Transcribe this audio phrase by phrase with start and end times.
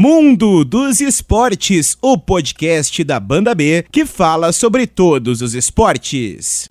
[0.00, 6.70] Mundo dos Esportes, o podcast da Banda B que fala sobre todos os esportes.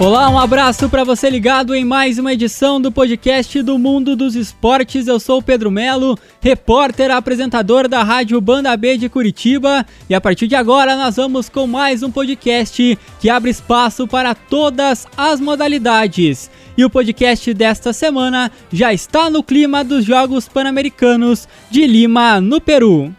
[0.00, 4.34] Olá, um abraço para você ligado em mais uma edição do podcast do Mundo dos
[4.34, 5.06] Esportes.
[5.06, 10.20] Eu sou o Pedro Melo, repórter, apresentador da Rádio Banda B de Curitiba, e a
[10.20, 15.38] partir de agora nós vamos com mais um podcast que abre espaço para todas as
[15.38, 16.50] modalidades.
[16.80, 22.58] E o podcast desta semana já está no clima dos Jogos Pan-Americanos de Lima, no
[22.58, 23.14] Peru.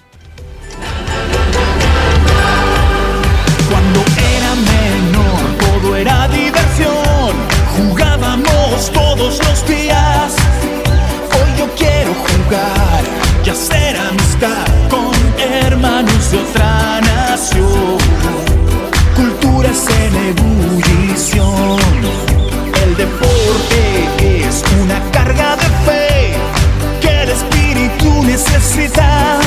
[8.94, 10.36] todos los días.
[11.36, 13.04] Hoy yo quiero jugar
[13.46, 18.00] y hacer amistad con hermanos de otra nación.
[19.16, 22.31] Culturas en ebullición.
[23.02, 26.34] Deporte es una carga de fe
[27.02, 29.40] que el espíritu necesita.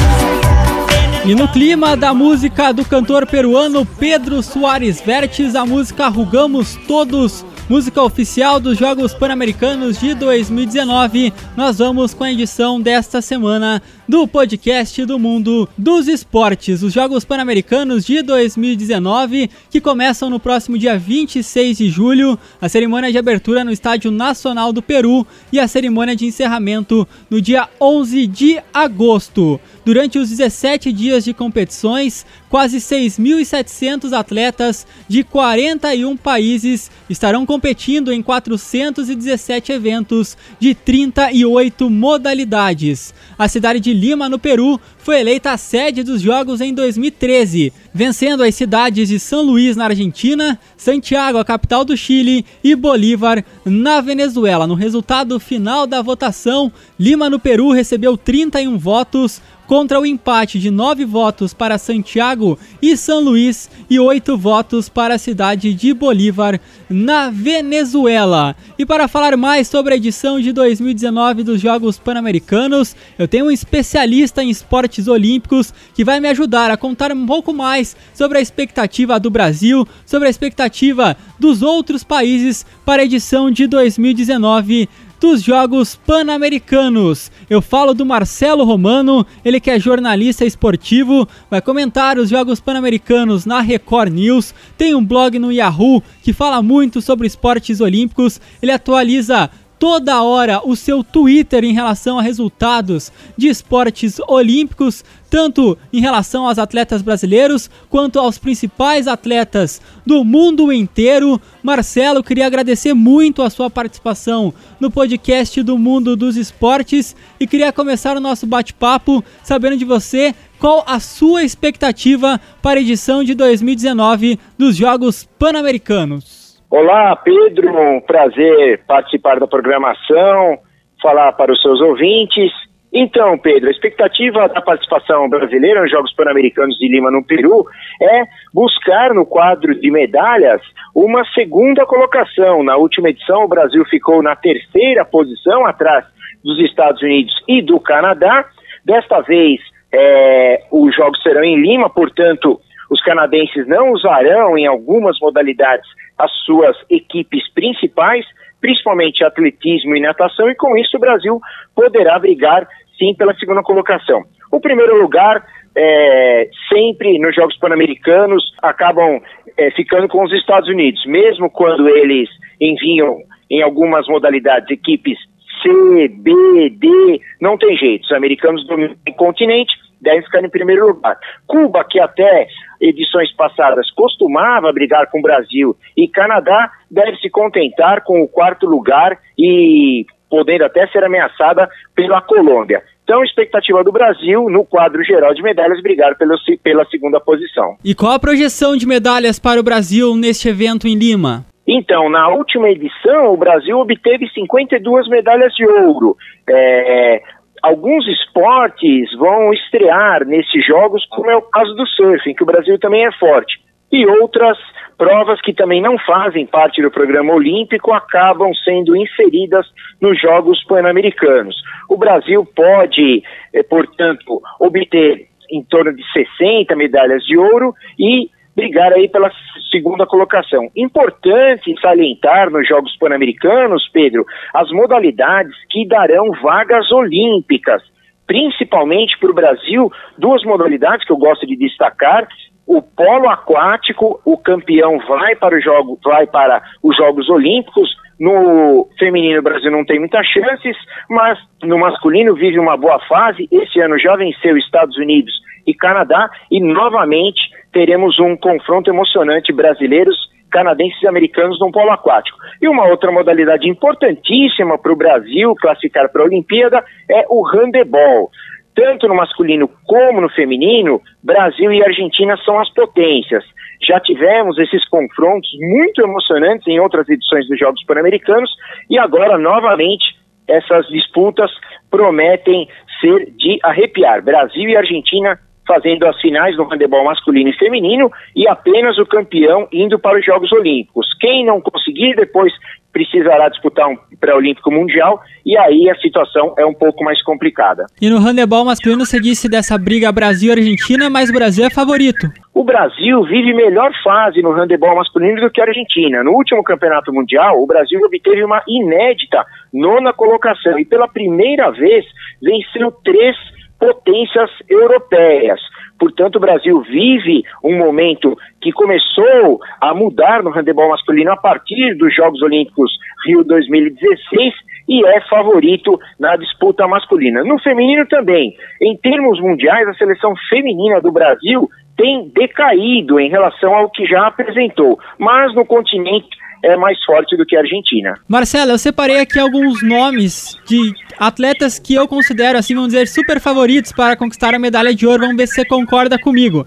[1.27, 7.43] E no clima da música do cantor peruano Pedro Soares Vertes, a música Rugamos Todos
[7.69, 11.33] música oficial dos Jogos Pan-Americanos de 2019.
[11.57, 17.25] Nós vamos com a edição desta semana do podcast do mundo dos esportes, os Jogos
[17.25, 23.65] Pan-Americanos de 2019, que começam no próximo dia 26 de julho, a cerimônia de abertura
[23.65, 29.59] no Estádio Nacional do Peru e a cerimônia de encerramento no dia 11 de agosto.
[29.87, 38.23] Durante os 17 dias de competições, quase 6.700 atletas de 41 países estarão competindo em
[38.23, 43.13] 417 eventos de 38 modalidades.
[43.39, 48.43] A cidade de Lima, no Peru, foi eleita a sede dos Jogos em 2013, vencendo
[48.43, 54.01] as cidades de São Luís, na Argentina, Santiago, a capital do Chile, e Bolívar, na
[54.01, 54.67] Venezuela.
[54.67, 60.71] No resultado final da votação, Lima, no Peru, recebeu 31 votos, contra o empate de
[60.71, 66.61] 9 votos para Santiago e São Luís e 8 votos para a cidade de Bolívar,
[66.89, 68.57] na Venezuela.
[68.79, 73.51] E para falar mais sobre a edição de 2019 dos Jogos Pan-Americanos, eu tenho um
[73.51, 78.41] especialista em esportes olímpicos que vai me ajudar a contar um pouco mais sobre a
[78.41, 84.89] expectativa do Brasil, sobre a expectativa dos outros países para a edição de 2019
[85.25, 87.33] dos Jogos Pan-Americanos.
[87.49, 93.47] Eu falo do Marcelo Romano, ele que é jornalista esportivo, vai comentar os Jogos Pan-Americanos
[93.47, 98.71] na Record News, tem um blog no Yahoo que fala muito sobre esportes olímpicos, ele
[98.71, 106.01] atualiza toda hora o seu Twitter em relação a resultados de esportes olímpicos, tanto em
[106.01, 111.41] relação aos atletas brasileiros quanto aos principais atletas do mundo inteiro.
[111.63, 117.73] Marcelo, queria agradecer muito a sua participação no podcast do Mundo dos Esportes e queria
[117.73, 123.35] começar o nosso bate-papo sabendo de você qual a sua expectativa para a edição de
[123.35, 126.44] 2019 dos Jogos Pan-Americanos.
[126.77, 130.59] Olá, Pedro, um prazer participar da programação,
[131.01, 132.51] falar para os seus ouvintes.
[132.93, 137.65] Então, Pedro, a expectativa da participação brasileira nos Jogos Pan-Americanos de Lima, no Peru,
[138.03, 140.61] é buscar no quadro de medalhas
[140.93, 142.65] uma segunda colocação.
[142.65, 146.05] Na última edição, o Brasil ficou na terceira posição, atrás
[146.43, 148.47] dos Estados Unidos e do Canadá.
[148.85, 149.61] Desta vez,
[149.93, 156.31] é, os Jogos serão em Lima, portanto, os canadenses não usarão em algumas modalidades as
[156.45, 158.25] suas equipes principais,
[158.61, 161.41] principalmente atletismo e natação, e com isso o Brasil
[161.75, 162.67] poderá brigar
[162.99, 164.25] sim pela segunda colocação.
[164.51, 165.45] O primeiro lugar,
[165.77, 169.21] é, sempre nos Jogos Pan-Americanos, acabam
[169.57, 172.29] é, ficando com os Estados Unidos, mesmo quando eles
[172.61, 173.19] enviam
[173.51, 175.19] em algumas modalidades equipes
[175.63, 178.05] C, B, D, não tem jeito.
[178.05, 179.73] Os americanos dominam o continente,
[180.05, 181.19] devem ficar em primeiro lugar.
[181.47, 182.47] Cuba, que até
[182.81, 188.67] edições passadas costumava brigar com o Brasil e Canadá, deve se contentar com o quarto
[188.67, 192.83] lugar e podendo até ser ameaçada pela Colômbia.
[193.05, 197.77] Então, a expectativa do Brasil, no quadro geral de medalhas, brigar pelo, pela segunda posição.
[197.85, 201.45] E qual a projeção de medalhas para o Brasil neste evento em Lima?
[201.67, 206.17] Então, na última edição, o Brasil obteve 52 medalhas de ouro.
[206.49, 207.23] É,
[207.65, 212.79] alguns esportes vão estrear nesses jogos, como é o caso do surfing, que o Brasil
[212.79, 213.59] também é forte.
[213.91, 214.59] E outras
[214.99, 219.67] provas que também não fazem parte do programa olímpico acabam sendo inseridas
[220.01, 221.57] nos Jogos Pan-Americanos.
[221.89, 223.23] O Brasil pode,
[223.53, 229.31] eh, portanto, obter em torno de 60 medalhas de ouro e brigar aí pela
[229.71, 230.71] segunda colocação.
[230.77, 237.83] Importante salientar nos Jogos Pan-Americanos, Pedro, as modalidades que darão vagas olímpicas,
[238.27, 242.27] principalmente para o Brasil, duas modalidades que eu gosto de destacar.
[242.67, 248.89] O polo aquático, o campeão vai para, o jogo, vai para os Jogos Olímpicos, no
[248.99, 250.77] feminino, o Brasil não tem muitas chances,
[251.11, 253.49] mas no masculino vive uma boa fase.
[253.51, 255.33] Esse ano já venceu Estados Unidos
[255.67, 257.41] e Canadá, e novamente
[257.73, 260.17] teremos um confronto emocionante brasileiros,
[260.51, 262.39] canadenses e americanos no polo aquático.
[262.61, 268.31] E uma outra modalidade importantíssima para o Brasil classificar para a Olimpíada é o handebol.
[268.75, 273.45] Tanto no masculino como no feminino, Brasil e Argentina são as potências.
[273.87, 278.51] Já tivemos esses confrontos muito emocionantes em outras edições dos Jogos Pan-Americanos
[278.91, 280.05] e agora, novamente,
[280.49, 281.51] essas disputas
[281.91, 282.69] prometem
[283.01, 284.23] ser de arrepiar.
[284.23, 289.67] Brasil e Argentina fazendo as finais no handebol masculino e feminino e apenas o campeão
[289.73, 291.07] indo para os Jogos Olímpicos.
[291.21, 292.53] Quem não conseguir depois
[292.93, 297.87] precisará disputar um pré-olímpico mundial e aí a situação é um pouco mais complicada.
[298.01, 302.29] E no handebol masculino você disse dessa briga Brasil-Argentina, mas o Brasil é favorito.
[302.55, 306.23] O Brasil vive melhor fase no handebol masculino do que a Argentina.
[306.23, 312.05] No último campeonato mundial, o Brasil obteve uma inédita nona colocação e pela primeira vez
[312.41, 313.37] venceu três
[313.85, 315.61] potências europeias.
[315.99, 321.95] Portanto, o Brasil vive um momento que começou a mudar no handebol masculino a partir
[321.97, 322.91] dos Jogos Olímpicos
[323.27, 324.55] Rio 2016
[324.89, 327.45] e é favorito na disputa masculina.
[327.45, 328.57] No feminino também.
[328.81, 334.27] Em termos mundiais, a seleção feminina do Brasil tem decaído em relação ao que já
[334.27, 336.29] apresentou, mas no continente
[336.63, 338.15] é mais forte do que a Argentina.
[338.27, 343.39] Marcelo, eu separei aqui alguns nomes de atletas que eu considero, assim, vamos dizer, super
[343.39, 345.21] favoritos para conquistar a medalha de ouro.
[345.21, 346.67] Vamos ver se você concorda comigo.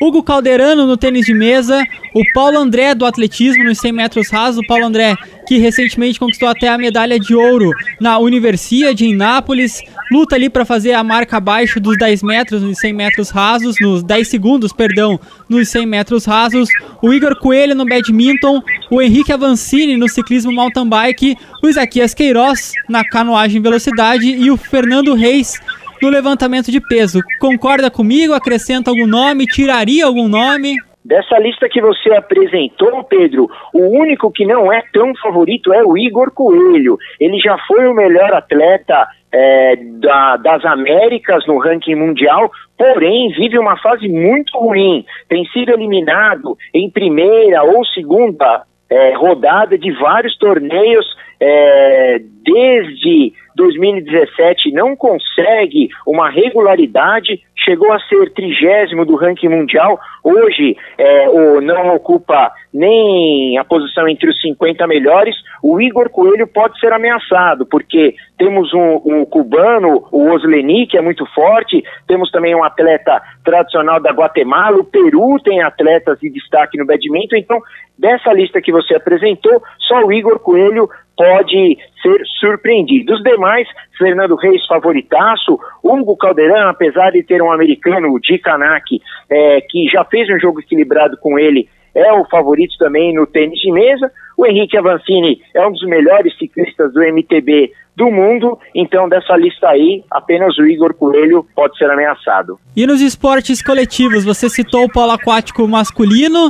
[0.00, 4.58] Hugo Calderano no tênis de mesa, o Paulo André do atletismo nos 100 metros rasos,
[4.58, 5.14] o Paulo André
[5.46, 10.64] que recentemente conquistou até a medalha de ouro na Universidade em Nápoles, luta ali para
[10.64, 15.18] fazer a marca abaixo dos 10 metros nos 100 metros rasos, nos 10 segundos, perdão,
[15.48, 16.68] nos 100 metros rasos,
[17.02, 22.72] o Igor Coelho no badminton, o Henrique Avancini no ciclismo mountain bike, o Isaquias Queiroz
[22.88, 25.60] na canoagem velocidade e o Fernando Reis
[26.02, 27.20] no levantamento de peso.
[27.40, 28.32] Concorda comigo?
[28.32, 29.46] Acrescenta algum nome?
[29.46, 30.76] Tiraria algum nome?
[31.02, 35.96] Dessa lista que você apresentou, Pedro, o único que não é tão favorito é o
[35.96, 36.98] Igor Coelho.
[37.18, 43.58] Ele já foi o melhor atleta é, da, das Américas no ranking mundial, porém vive
[43.58, 45.04] uma fase muito ruim.
[45.28, 51.06] Tem sido eliminado em primeira ou segunda é, rodada de vários torneios
[51.40, 60.76] é, desde 2017 não consegue uma regularidade, chegou a ser trigésimo do ranking mundial, hoje
[60.96, 66.78] é, o, não ocupa nem a posição entre os 50 melhores, o Igor Coelho pode
[66.78, 72.54] ser ameaçado, porque temos um, um cubano, o Osleni, que é muito forte, temos também
[72.54, 77.60] um atleta tradicional da Guatemala, o Peru tem atletas de destaque no badminton, então
[77.98, 80.88] dessa lista que você apresentou, só o Igor Coelho
[81.20, 83.12] pode ser surpreendido.
[83.12, 83.68] Os demais,
[83.98, 89.84] Fernando Reis favoritaço, Hugo Caldeirão, apesar de ter um americano, o Di Kanaki, é, que
[89.92, 94.10] já fez um jogo equilibrado com ele, é o favorito também no tênis de mesa.
[94.34, 99.68] O Henrique Avancini é um dos melhores ciclistas do MTB do mundo, então dessa lista
[99.68, 102.58] aí, apenas o Igor Coelho pode ser ameaçado.
[102.74, 106.48] E nos esportes coletivos, você citou o polo aquático masculino,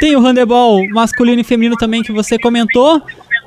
[0.00, 3.00] tem o handebol masculino e feminino também que você comentou.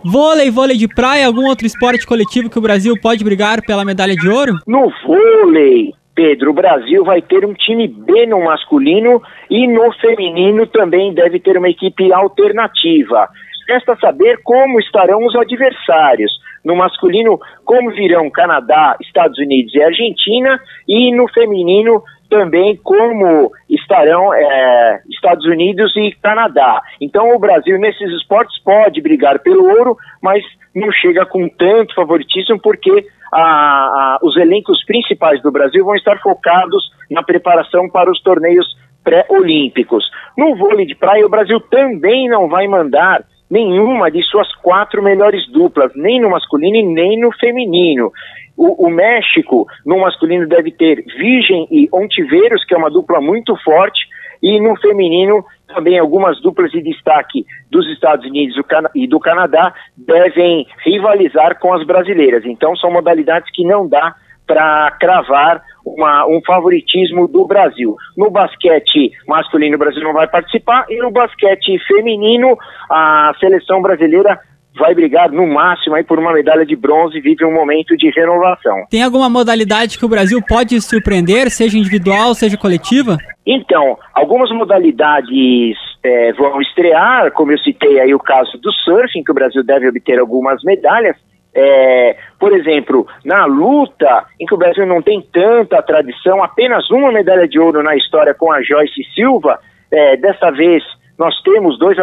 [0.03, 4.15] Vôlei, vôlei de praia, algum outro esporte coletivo que o Brasil pode brigar pela medalha
[4.15, 4.53] de ouro?
[4.65, 10.65] No vôlei, Pedro, o Brasil vai ter um time B no masculino e no feminino
[10.67, 13.29] também deve ter uma equipe alternativa.
[13.69, 16.31] Resta saber como estarão os adversários.
[16.63, 24.33] No masculino, como virão Canadá, Estados Unidos e Argentina, e no feminino, também como estarão
[24.33, 26.81] é, Estados Unidos e Canadá.
[27.01, 30.41] Então o Brasil nesses esportes pode brigar pelo ouro, mas
[30.73, 36.17] não chega com tanto favoritismo porque a, a, os elencos principais do Brasil vão estar
[36.19, 38.65] focados na preparação para os torneios
[39.03, 40.05] pré-olímpicos.
[40.37, 45.45] No vôlei de praia, o Brasil também não vai mandar nenhuma de suas quatro melhores
[45.51, 48.09] duplas, nem no masculino e nem no feminino.
[48.57, 53.55] O, o, México, no masculino, deve ter Virgem e Ontiveros, que é uma dupla muito
[53.63, 53.99] forte,
[54.41, 58.55] e no feminino, também algumas duplas de destaque dos Estados Unidos
[58.95, 62.43] e do Canadá devem rivalizar com as brasileiras.
[62.45, 64.15] Então, são modalidades que não dá
[64.47, 67.95] para cravar uma, um favoritismo do Brasil.
[68.17, 72.57] No basquete masculino, o Brasil não vai participar, e no basquete feminino,
[72.89, 74.39] a seleção brasileira
[74.77, 78.09] vai brigar no máximo aí por uma medalha de bronze e vive um momento de
[78.09, 78.85] renovação.
[78.89, 83.17] Tem alguma modalidade que o Brasil pode surpreender, seja individual, seja coletiva?
[83.45, 89.31] Então, algumas modalidades é, vão estrear, como eu citei aí o caso do surfing, que
[89.31, 91.15] o Brasil deve obter algumas medalhas,
[91.53, 97.11] é, por exemplo, na luta, em que o Brasil não tem tanta tradição, apenas uma
[97.11, 99.59] medalha de ouro na história com a Joyce Silva,
[99.91, 100.81] é, dessa vez
[101.17, 101.97] nós temos dois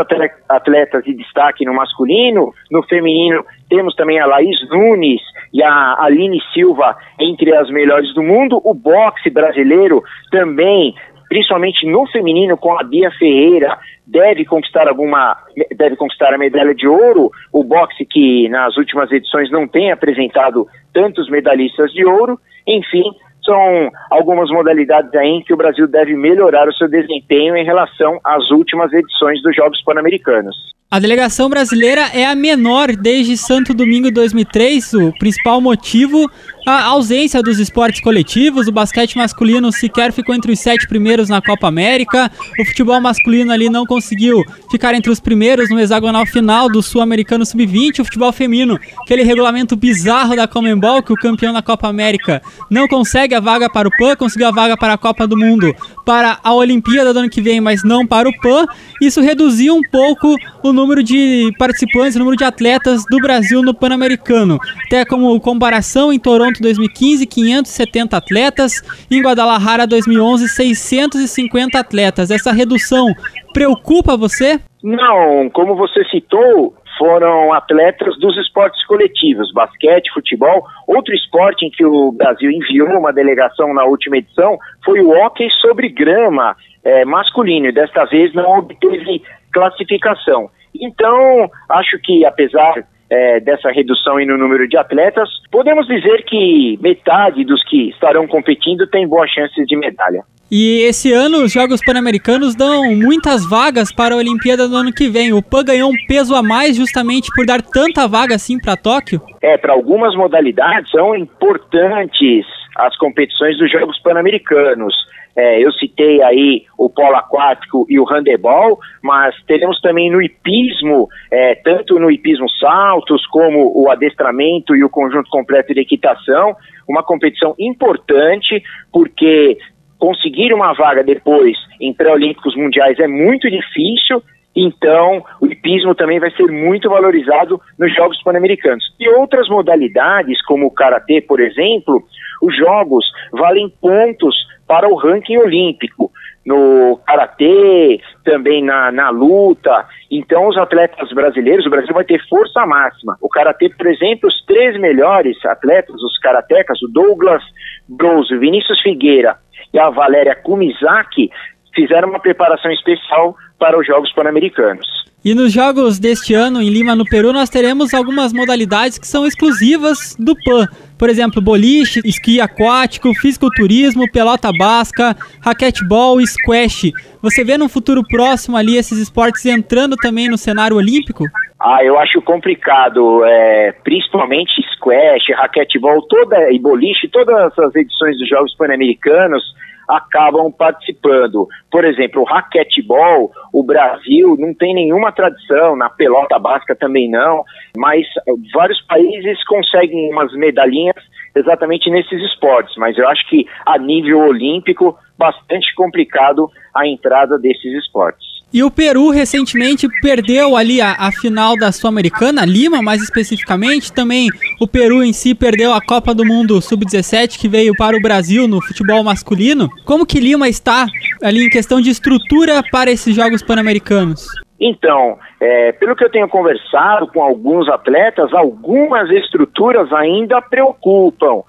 [0.48, 5.20] atletas de destaque no masculino, no feminino temos também a Laís Nunes
[5.52, 8.60] e a Aline Silva entre as melhores do mundo.
[8.64, 10.94] O boxe brasileiro também,
[11.28, 15.36] principalmente no feminino, com a Bia Ferreira, deve conquistar alguma
[15.76, 17.30] deve conquistar a medalha de ouro.
[17.52, 22.40] O boxe que nas últimas edições não tem apresentado tantos medalhistas de ouro.
[22.66, 23.04] Enfim,
[23.48, 28.20] são algumas modalidades aí em que o Brasil deve melhorar o seu desempenho em relação
[28.22, 30.54] às últimas edições dos Jogos Pan-Americanos.
[30.90, 34.94] A delegação brasileira é a menor desde Santo Domingo 2003.
[34.94, 36.30] O principal motivo,
[36.68, 38.68] a ausência dos esportes coletivos.
[38.68, 42.30] O basquete masculino sequer ficou entre os sete primeiros na Copa América.
[42.60, 47.46] O futebol masculino ali não conseguiu ficar entre os primeiros no hexagonal final do Sul-Americano
[47.46, 48.00] Sub-20.
[48.00, 52.86] O futebol feminino, aquele regulamento bizarro da Comembol que o campeão da Copa América não
[52.86, 56.38] consegue a vaga para o PAN, conseguiu a vaga para a Copa do Mundo, para
[56.44, 58.66] a Olimpíada do ano que vem, mas não para o PAN.
[59.00, 63.72] Isso reduziu um pouco o número de participantes, o número de atletas do Brasil no
[63.72, 64.58] Pan-Americano.
[64.86, 72.30] Até como comparação, em Toronto 2015, 570 atletas, em Guadalajara 2011, 650 atletas.
[72.30, 73.06] Essa redução
[73.52, 74.60] preocupa você?
[74.82, 80.64] Não, como você citou, foram atletas dos esportes coletivos, basquete, futebol.
[80.86, 85.48] Outro esporte em que o Brasil enviou uma delegação na última edição foi o hóquei
[85.60, 89.22] sobre grama é, masculino, e desta vez não obteve
[89.52, 90.50] classificação.
[90.74, 97.44] Então, acho que apesar é, dessa redução no número de atletas, podemos dizer que metade
[97.44, 100.22] dos que estarão competindo tem boas chances de medalha.
[100.50, 105.06] E esse ano os Jogos Pan-Americanos dão muitas vagas para a Olimpíada do ano que
[105.06, 105.30] vem.
[105.30, 109.20] O PAN ganhou um peso a mais justamente por dar tanta vaga assim para Tóquio?
[109.42, 112.46] É, para algumas modalidades são importantes
[112.76, 114.94] as competições dos Jogos Pan-Americanos.
[115.38, 121.08] É, eu citei aí o polo aquático e o handebol, mas teremos também no hipismo,
[121.30, 126.56] é, tanto no hipismo saltos, como o adestramento e o conjunto completo de equitação,
[126.88, 128.60] uma competição importante,
[128.92, 129.56] porque
[129.98, 134.22] conseguir uma vaga depois em pré-olímpicos mundiais é muito difícil,
[134.54, 138.84] então o hipismo também vai ser muito valorizado nos Jogos Pan-Americanos.
[138.98, 142.02] E outras modalidades, como o karatê, por exemplo,
[142.42, 144.34] os jogos valem pontos
[144.66, 146.10] para o ranking olímpico,
[146.44, 149.86] no karatê, também na, na luta.
[150.10, 153.16] Então, os atletas brasileiros, o Brasil vai ter força máxima.
[153.20, 157.42] O karatê, por exemplo, os três melhores atletas, os karatecas, o Douglas
[157.86, 159.36] Bronze, o Vinícius Figueira
[159.72, 161.30] e a Valéria Kumizaki,
[161.74, 165.07] fizeram uma preparação especial para os Jogos Pan-Americanos.
[165.24, 169.26] E nos jogos deste ano em Lima, no Peru, nós teremos algumas modalidades que são
[169.26, 170.68] exclusivas do PAN.
[170.96, 176.92] Por exemplo, boliche, esqui aquático, fisiculturismo, pelota basca, raquetebol e squash.
[177.20, 181.24] Você vê no futuro próximo ali esses esportes entrando também no cenário olímpico?
[181.58, 188.28] Ah, eu acho complicado, é, principalmente squash, raquetebol, toda e boliche, todas as edições dos
[188.28, 189.42] Jogos Pan-Americanos
[189.88, 191.48] acabam participando.
[191.70, 197.44] Por exemplo, o raquetebol, o Brasil não tem nenhuma tradição, na pelota básica também não,
[197.76, 198.06] mas
[198.52, 201.02] vários países conseguem umas medalhinhas
[201.34, 207.72] exatamente nesses esportes, mas eu acho que a nível olímpico, bastante complicado a entrada desses
[207.72, 208.27] esportes.
[208.52, 213.92] E o Peru recentemente perdeu ali a, a final da Sul-Americana, Lima mais especificamente.
[213.92, 214.28] Também
[214.58, 218.48] o Peru em si perdeu a Copa do Mundo Sub-17 que veio para o Brasil
[218.48, 219.68] no futebol masculino.
[219.84, 220.86] Como que Lima está
[221.22, 224.26] ali em questão de estrutura para esses Jogos Pan-Americanos?
[224.58, 231.42] Então, é, pelo que eu tenho conversado com alguns atletas, algumas estruturas ainda preocupam.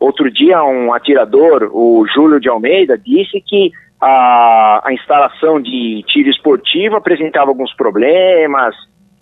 [0.00, 6.30] Outro dia, um atirador, o Júlio de Almeida, disse que a, a instalação de tiro
[6.30, 8.74] esportivo apresentava alguns problemas,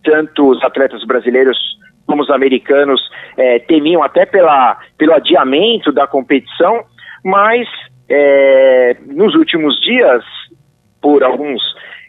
[0.05, 1.59] tanto os atletas brasileiros
[2.07, 3.01] como os americanos
[3.37, 6.85] é, temiam até pela, pelo adiamento da competição,
[7.25, 7.69] mas
[8.09, 10.25] é, nos últimos dias,
[11.03, 11.61] por alguns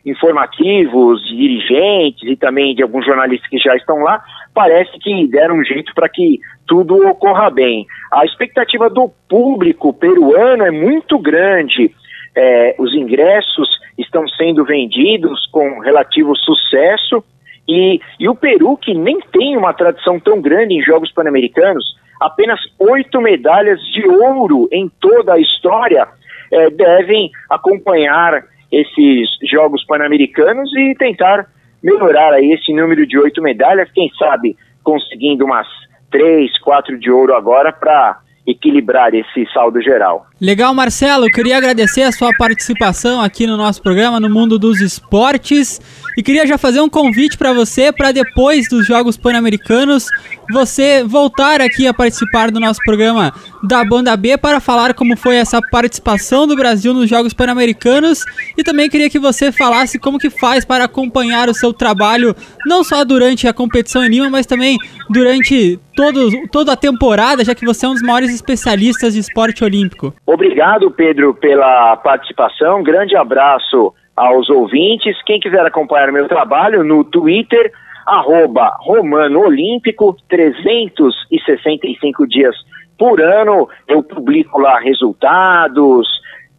[0.06, 4.24] informativos, dirigentes e também de alguns jornalistas que já estão lá,
[4.54, 7.86] parece que deram um jeito para que tudo ocorra bem.
[8.12, 11.94] A expectativa do público peruano é muito grande.
[12.36, 17.24] É, os ingressos estão sendo vendidos com relativo sucesso
[17.68, 21.86] e, e o Peru, que nem tem uma tradição tão grande em Jogos Pan-Americanos,
[22.20, 26.08] apenas oito medalhas de ouro em toda a história,
[26.52, 31.48] é, devem acompanhar esses Jogos Pan-Americanos e tentar
[31.82, 35.68] melhorar aí esse número de oito medalhas, quem sabe conseguindo umas
[36.10, 40.26] três, quatro de ouro agora para equilibrar esse saldo geral.
[40.42, 41.30] Legal, Marcelo.
[41.30, 45.82] Queria agradecer a sua participação aqui no nosso programa no Mundo dos Esportes
[46.18, 50.06] e queria já fazer um convite para você para depois dos Jogos Pan-Americanos
[50.50, 55.36] você voltar aqui a participar do nosso programa da Banda B para falar como foi
[55.36, 58.24] essa participação do Brasil nos Jogos Pan-Americanos
[58.58, 62.34] e também queria que você falasse como que faz para acompanhar o seu trabalho
[62.66, 64.78] não só durante a competição em Lima, mas também
[65.10, 69.66] durante todo, toda a temporada, já que você é um dos maiores especialistas de esporte
[69.66, 70.14] olímpico.
[70.32, 72.84] Obrigado, Pedro, pela participação.
[72.84, 75.20] Grande abraço aos ouvintes.
[75.24, 77.72] Quem quiser acompanhar meu trabalho no Twitter,
[78.06, 82.56] arroba Romano Olímpico, 365 dias
[82.96, 83.68] por ano.
[83.88, 86.08] Eu publico lá resultados,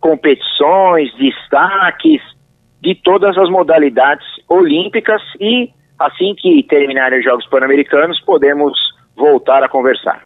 [0.00, 2.20] competições, destaques
[2.82, 8.76] de todas as modalidades olímpicas e assim que terminarem os Jogos Pan-Americanos, podemos
[9.14, 10.24] voltar a conversar.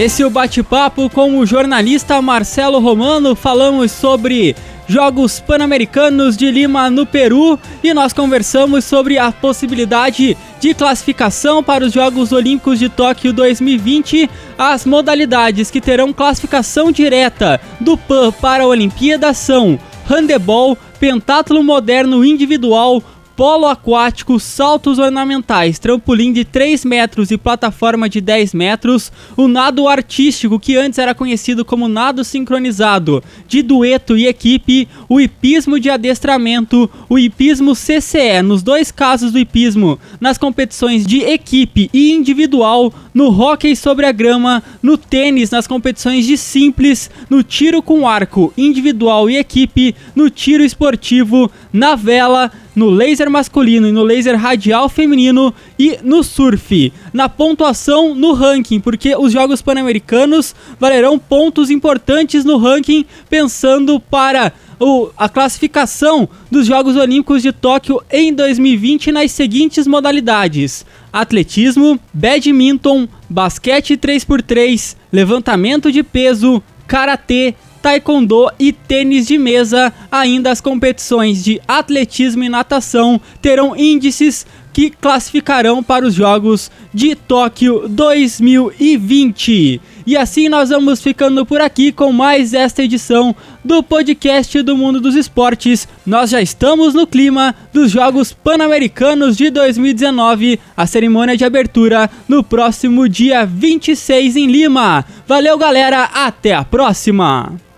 [0.00, 3.36] Esse é o bate-papo com o jornalista Marcelo Romano.
[3.36, 4.56] Falamos sobre
[4.88, 11.84] Jogos Pan-Americanos de Lima, no Peru, e nós conversamos sobre a possibilidade de classificação para
[11.84, 18.64] os Jogos Olímpicos de Tóquio 2020, as modalidades que terão classificação direta do PAN para
[18.64, 19.78] a Olimpíada são
[20.08, 23.02] handebol, pentatlo moderno individual,
[23.40, 29.88] polo aquático, saltos ornamentais, trampolim de 3 metros e plataforma de 10 metros, o nado
[29.88, 35.88] artístico, que antes era conhecido como nado sincronizado, de dueto e equipe, o hipismo de
[35.88, 42.92] adestramento, o hipismo CCE, nos dois casos do hipismo, nas competições de equipe e individual,
[43.14, 48.52] no hóquei sobre a grama, no tênis, nas competições de simples, no tiro com arco
[48.54, 54.88] individual e equipe, no tiro esportivo, na vela, no laser masculino e no laser radial
[54.88, 56.92] feminino e no surf.
[57.12, 64.52] Na pontuação no ranking, porque os Jogos Pan-Americanos valerão pontos importantes no ranking, pensando para
[64.80, 73.06] o, a classificação dos Jogos Olímpicos de Tóquio em 2020 nas seguintes modalidades: atletismo, badminton,
[73.28, 79.92] basquete 3x3, levantamento de peso, karatê, taekwondo e tênis de mesa.
[80.10, 87.14] Ainda as competições de atletismo e natação terão índices que classificarão para os Jogos de
[87.14, 89.80] Tóquio 2020.
[90.06, 95.00] E assim nós vamos ficando por aqui com mais esta edição do podcast do Mundo
[95.00, 95.86] dos Esportes.
[96.06, 102.42] Nós já estamos no clima dos Jogos Pan-Americanos de 2019, a cerimônia de abertura no
[102.42, 105.04] próximo dia 26 em Lima.
[105.26, 107.69] Valeu, galera, até a próxima!